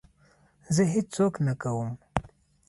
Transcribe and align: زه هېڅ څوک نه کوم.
زه 0.75 0.83
هېڅ 0.93 1.07
څوک 1.15 1.33
نه 1.45 1.53
کوم. 1.61 1.89